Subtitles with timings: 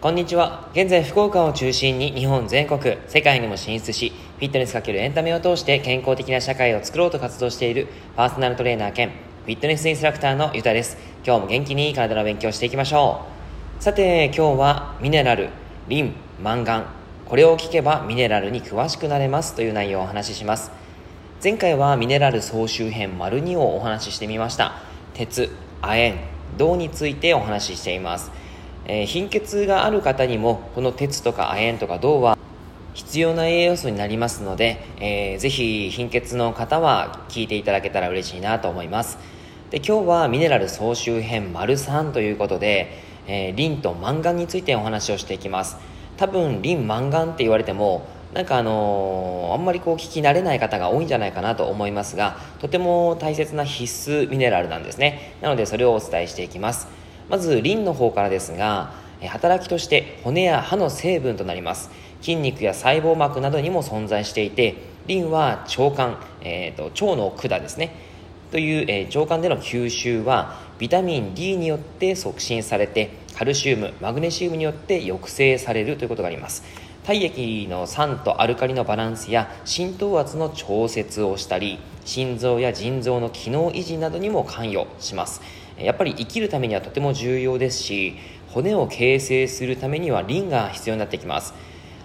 [0.00, 0.70] こんにちは。
[0.72, 10.96] 現在、福岡を中心に日本全国、世界にも進出し、フィットネスかけるエンタメを通して健康的な社会を作ろうと活動しているパーソナルトレーナー兼フィットネスインストラクターのゆたです。
[11.26, 13.26] 今日も元気に体の勉強していきましょ
[13.80, 13.82] う。
[13.82, 15.50] さて、今日はミネラル、
[15.88, 16.86] リン、マンガン、
[17.26, 20.77] これを聞けばミネラルに詳しくなれますという内容をお話しします。
[21.40, 24.72] 前回はミネラル総集編丸2をお話ししてみました。
[25.14, 25.48] 鉄、
[25.80, 26.14] 亜鉛、
[26.56, 28.32] 銅についてお話ししています。
[28.86, 32.36] えー、貧血がある方にもこの鉄とか亜鉛とか銅は
[32.92, 39.18] 必要な栄養素になりますので、えー、ぜひ貧血の方は聞いていただけたら嬉しいなと思います
[39.70, 42.90] で今日はミネラル総集編丸3ということで、
[43.28, 45.76] えー、リンとマンガンについてお話をしていきます
[46.16, 55.36] 多分リンマンガンって言われてもなんかあのー、あんまりこう聞き慣れない方が多いんじゃないかなと思いますがとても大切な必須ミネラルなんですね。
[55.40, 56.88] なのでそれをお伝えしていきます。
[57.28, 58.92] まずリンの方からですが
[59.26, 61.90] 働きとして骨や歯の成分となります。
[62.20, 64.74] 筋肉や細胞膜などにも存在していて
[65.06, 67.94] リンは腸管、えーと、腸の管ですね。
[68.50, 76.62] という、えー、腸管での吸収はビタミン D によって促進されてカルシウムマグネシウムによって抑制されるということがあります。
[77.08, 85.40] 体液の酸とアルカリのバランスや浸透圧の調節をしたり心臓や腎臓の機能維持などにも関与します。
[85.78, 88.16] やっぱり生きるためにはとても重要ですし
[88.48, 91.54] 骨を形成するためにはリンが必要になってきます。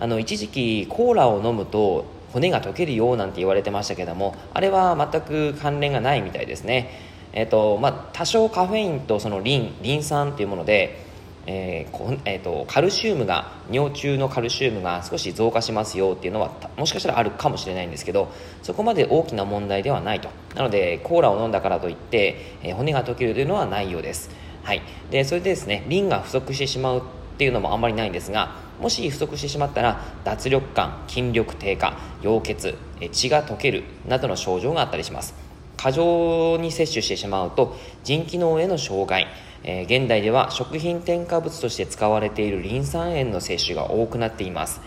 [0.00, 6.90] あの一時期コーラを飲むと骨が溶けるようなんて言われてましたけどもあれは全く関連がないみたいですね。
[7.32, 11.06] えっ、とまあ多少カフェインとそのリンリン酸っていうもので
[11.50, 18.30] えーえーと、カルシウムが尿中のカルシウムが少し増加しますよっていうのはもしかしたらあるかもしれないんですけど
[18.62, 20.28] そこまで大きな問題ではないと。
[20.54, 24.30] なのでコーラを飲んだからといって、えー、骨が溶けるというのはないようです、
[24.62, 27.02] はい、でそれでですねリンが不足してしまうっ
[27.38, 35.48] ていうのもあんまりないんですがもし不足してしまったら脱力感筋力低下溶血血が溶けるなどの症状があったりします。
[35.78, 39.28] 過剰に摂取してしまうと腎機能への障害
[39.64, 44.80] えー、現代では食品添加物として使われているリン酸塩の摂取が多くなっています。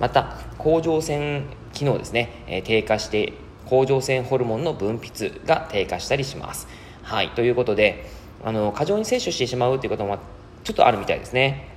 [0.00, 3.32] また甲状腺機能ですね、えー、低下して
[3.66, 6.68] 甲状腺ホルモンの分泌が低下したりします。
[7.02, 7.30] はい。
[7.30, 8.06] ということで
[8.44, 10.18] あの過剰に摂取してしまうということも
[10.64, 11.68] ちょっとあるみたいですね。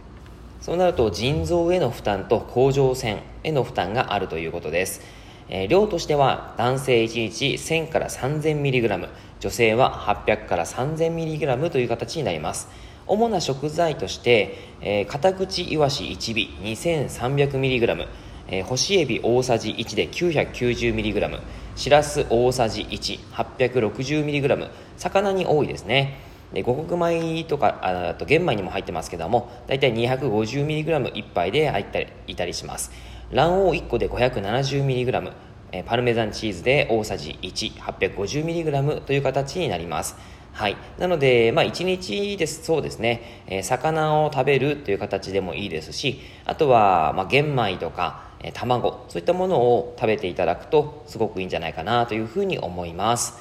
[0.61, 5.01] そうなると腎臓への負担と甲状腺への負担があるということです。
[5.49, 9.09] えー、量としては男性1日1000から 3000mg
[9.39, 9.93] 女性は
[10.25, 12.67] 800から 3000mg という形になります。
[13.07, 18.07] 主な食材として、えー、片口イワシ1尾 2300mg、
[18.49, 21.39] えー、干しエビ大さじ1で 990mg
[21.75, 26.25] しらす大さじ 1860mg 魚に多いですね。
[26.53, 32.91] で五穀米とかあと玄米にも入ってますけどもだいたい 250mg1 杯で入ったりいたりします。
[33.31, 35.33] 卵黄1個で 570mg
[35.71, 40.15] えパルメザンチーズで大さじ 1850mg という形になります
[40.57, 40.77] はい。
[40.97, 53.35] なので、まあ、1日です、そうですね、えー、魚を食べるという形でもいいですし、あとは、まあ、玄米とか、えー、卵、そういったものを食べていただくと、すごくいいんじゃないかなというふうに思います。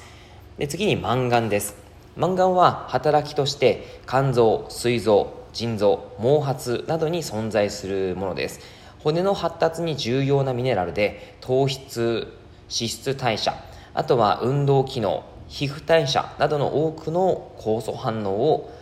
[0.59, 1.75] で、次にマンガンです。
[2.15, 8.59] マンガンは働きとして、肝臓、膵臓、腎臓、毛髪などに存在するものです。
[9.03, 12.33] 骨の発達に重要なミネラルで糖質
[12.69, 13.53] 脂質代謝
[13.93, 18.73] あとは運動機能皮膚代謝などの多くの酵素反応を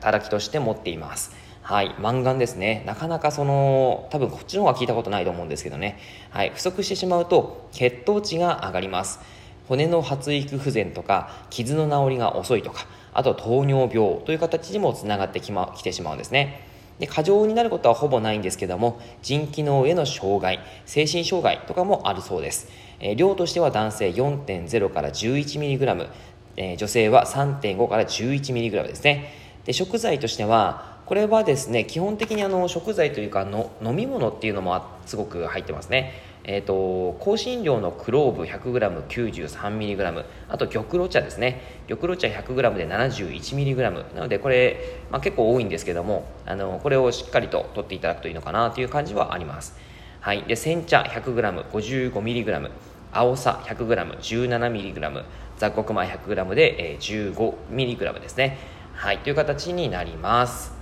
[0.00, 2.82] 働きとして持っていますはい、マンガンですね。
[2.86, 5.96] なかなかその、多分こっちの方が聞いたことないと思うんですけどね。
[6.30, 9.20] はい、不足してしまうと血糖値が上がります。
[9.68, 16.66] 骨の発育不全とか、傷の治りが遅いとか、あと糖尿病という形にもつながってき,、ま、きてしまうんですね。
[17.02, 22.68] で過剰になることはほぼないんですけども腎機能への障害精神障害とかもあるそうです、
[23.00, 26.08] えー、量としては男性4.0から 11mg、
[26.56, 29.32] えー、女性は3.5から 11mg ですね。
[29.64, 36.12] で食材としてはこれはですね基本的にあの食材というかの飲み物っていうのもすごく入ってますね。
[36.44, 41.60] えーと、香辛料のクローブ 100g93mg あと玉露茶ですね。
[41.88, 49.76] 玉露茶 100g で 71mg なのでこれ、まあ、結構多いんですけどもあのこれをしっかりと取っていただくといいのかなという感じはあります。
[50.20, 50.42] はい。
[50.42, 52.70] で煎茶 100g55mg
[53.12, 55.24] 青さ 100g17mg
[55.58, 58.58] 雑穀米 100g で 15mg ですね。
[58.94, 59.18] はい。
[59.18, 60.72] という形になります。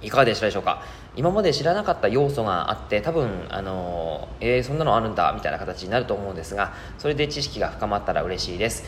[0.00, 0.84] いかがでしたでしょうか？
[1.18, 8.84] 今まで知らなかった要素があって多分あのえー、そんなのあるんだみたいな形になると思うんですがそれで知識が深まったら嬉しいです。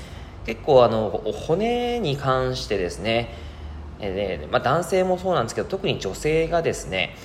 [0.47, 3.35] 結構あの骨に関してですね、
[3.99, 7.17] えーまあ、男性もそうなんですけど特に女性がですね、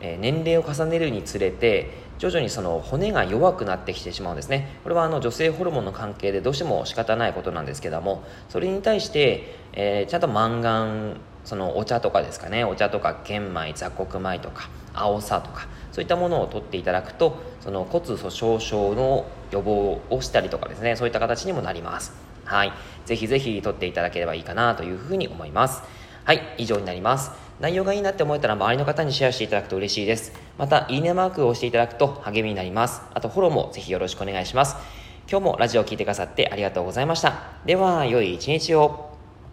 [0.00, 4.78] えー、年齢を重ねるにつれて徐々にその骨が弱くなってきてしまうんですね。
[4.84, 12.64] これはあの女性ホルモンの関係でどうしても仕方ないことなんですけどもそれに対して、えー、ちゃんとマンガンそのお茶とかですかね。
[12.64, 20.96] お茶とか玄米雑穀米とか青さとかそういったものを取っていただくとその骨粗しょう症の予防をしたりとかですね。
[20.96, 22.12] そういった形にもなります。
[22.44, 22.72] はい。
[23.06, 25.82] ぜひぜひ取っていただければいいかなというふうに思います。
[26.24, 26.40] はい。
[26.58, 27.32] 以上になります。
[27.60, 30.32] 内容がいいなって思えたら周りの方にシェアしていただくと嬉しいです。
[30.58, 33.02] またいいねマークを押していただくと励みになります。
[33.14, 34.76] あとフォローもぜひよろしくお願いします。
[35.30, 37.34] 今日もラジオを聴いてくださってありがとうございました。
[37.64, 39.11] では良い一日を。